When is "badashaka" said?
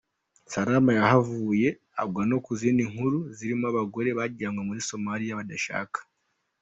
5.39-5.99